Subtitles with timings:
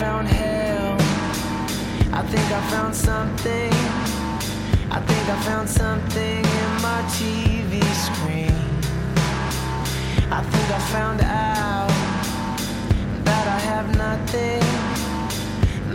[0.00, 0.96] found hell.
[2.10, 3.72] I think I found something.
[4.96, 7.72] I think I found something in my TV
[8.06, 8.60] screen.
[10.38, 11.92] I think I found out
[13.28, 14.64] that I have nothing.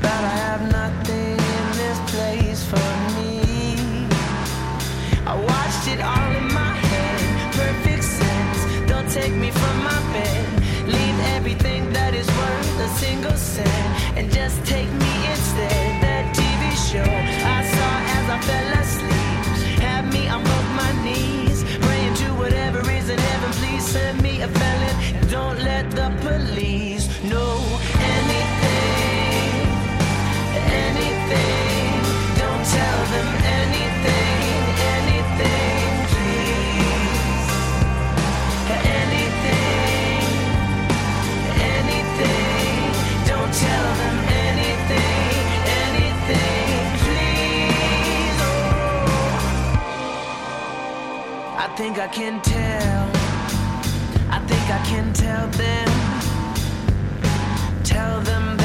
[0.05, 4.08] That I have nothing in this place for me.
[5.32, 7.22] I watched it all in my head.
[7.60, 8.60] Perfect sense.
[8.88, 10.55] Don't take me from my bed
[11.55, 16.02] everything that is worth a single cent and just take me instead.
[16.02, 17.12] That TV show
[17.58, 22.80] I saw as I fell asleep had me on both my knees, praying to whatever
[22.91, 23.52] is in heaven.
[23.62, 26.85] Please send me a felon and don't let the police.
[51.58, 53.10] I think I can tell.
[54.30, 55.90] I think I can tell them.
[57.84, 58.65] Tell them that.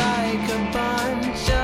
[0.00, 1.59] like a bunch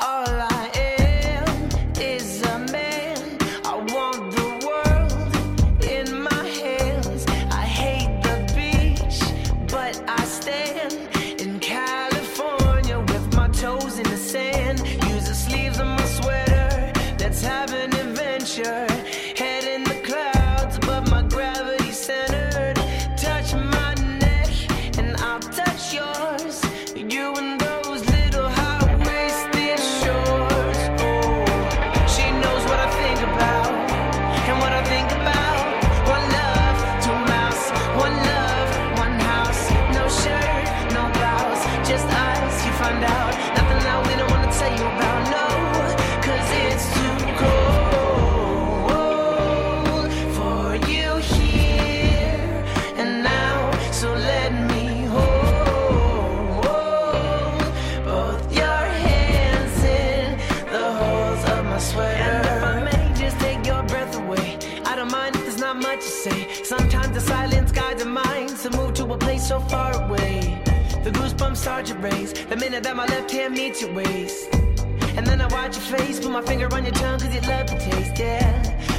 [0.00, 0.57] all I
[71.58, 72.48] sergeant raised.
[72.48, 74.48] The minute that my left hand meets your waist.
[75.16, 77.66] And then I watch your face, put my finger on your tongue, cause you love
[77.66, 78.52] the taste, yeah.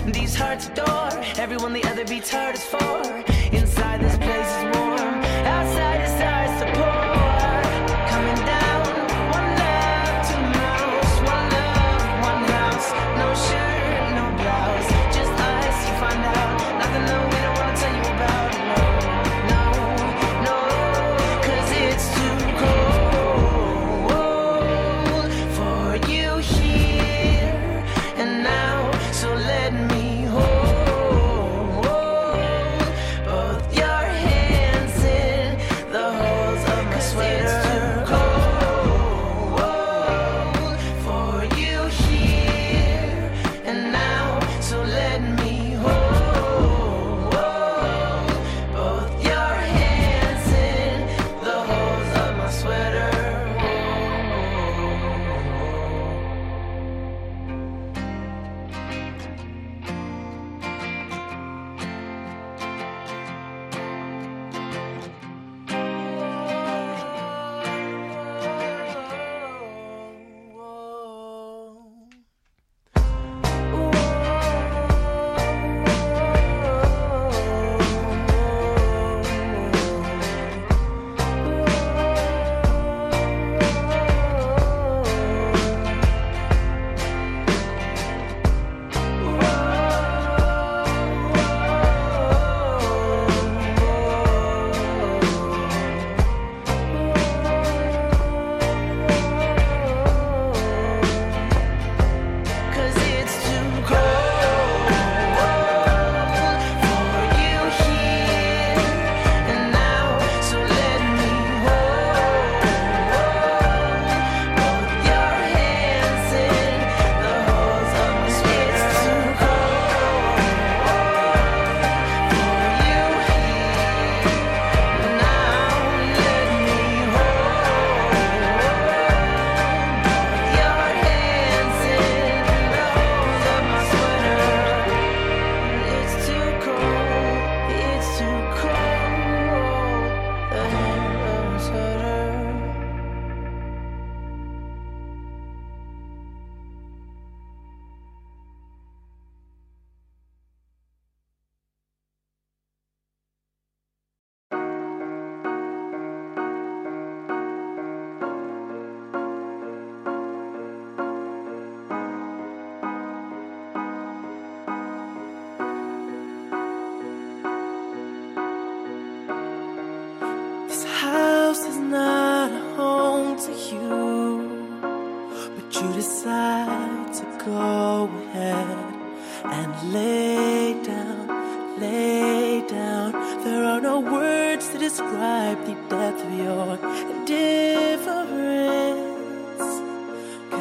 [0.06, 3.02] These hearts adore, everyone the other beats hard for.
[3.54, 4.59] Inside this place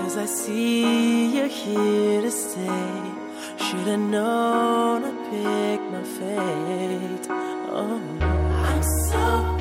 [0.09, 3.13] Cause I see you're here to stay.
[3.59, 7.27] Should've known I'd pick my fate.
[7.31, 8.27] Oh, no.
[8.27, 9.58] I'm so.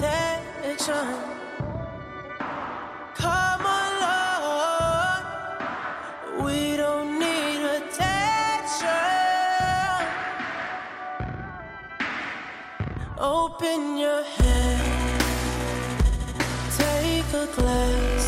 [0.00, 1.14] protection.
[3.14, 5.24] Come along,
[6.44, 8.88] we don't need attention.
[13.18, 15.22] Open your hand,
[16.78, 18.19] take a glance.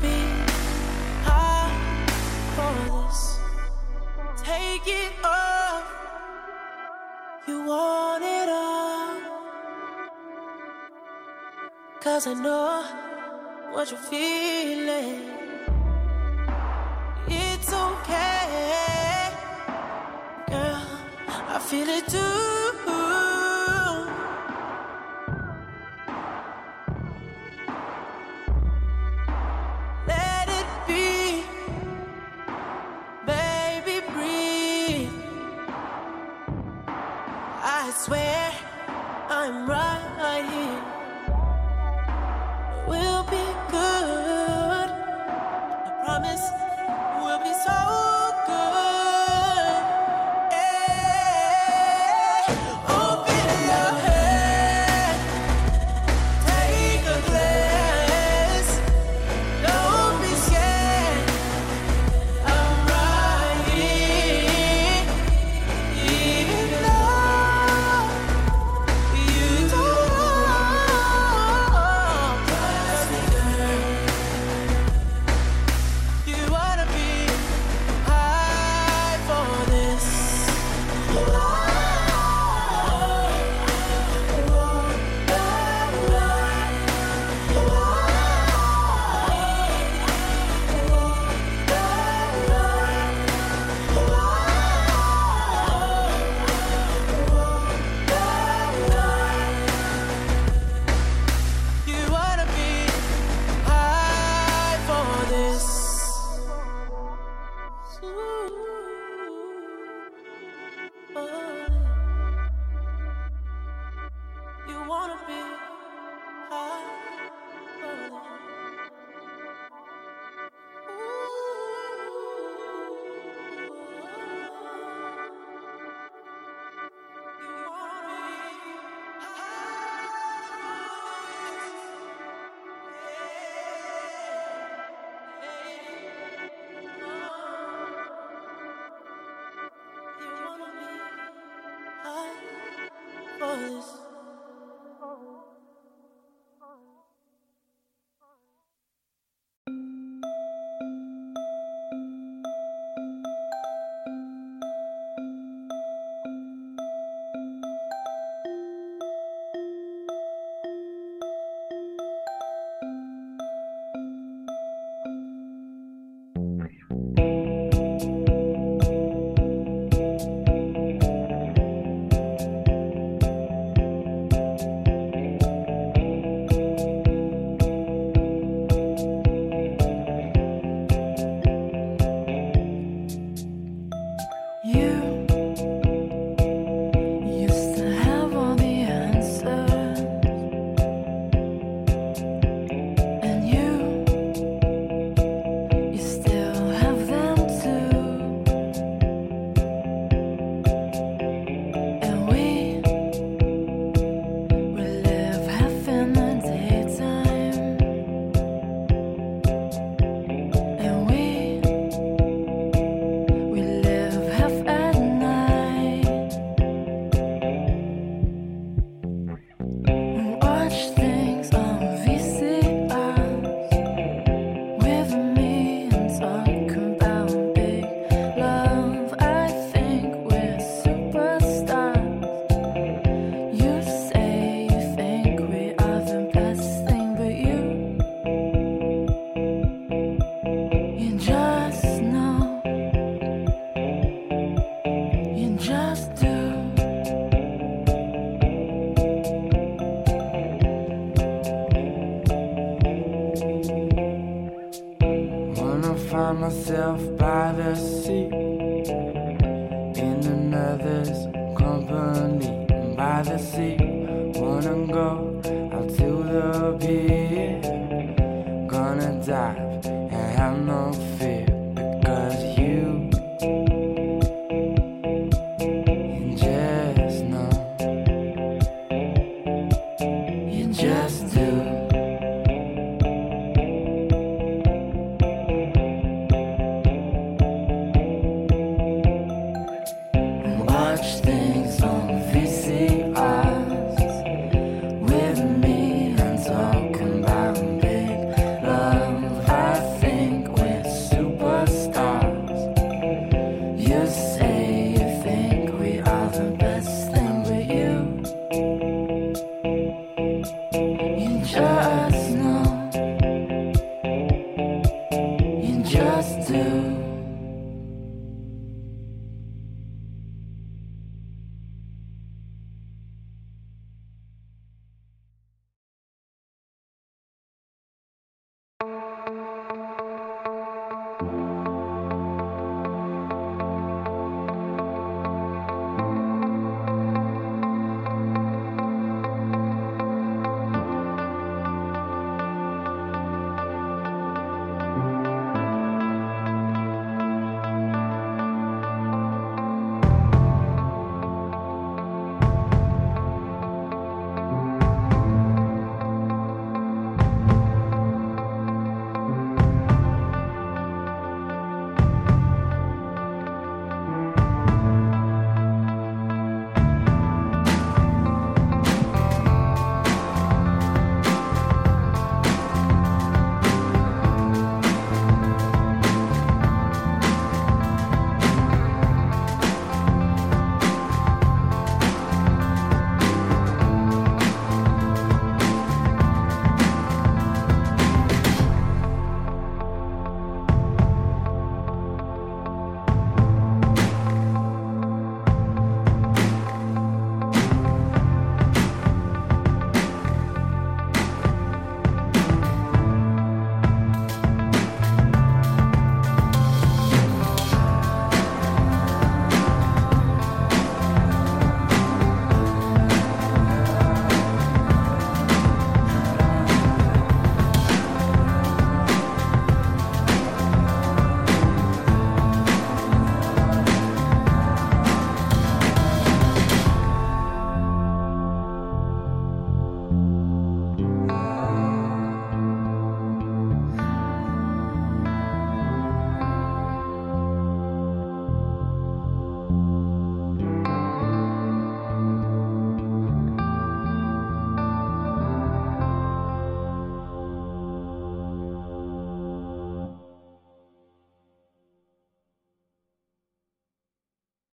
[0.00, 0.18] be
[1.24, 1.72] high
[2.54, 3.40] for this.
[4.42, 5.84] Take it off.
[7.46, 9.16] You want it all.
[12.00, 12.84] Cause I know
[13.72, 15.20] what you're feeling.
[17.26, 19.30] It's okay.
[20.48, 20.82] Girl,
[21.28, 22.67] I feel it too.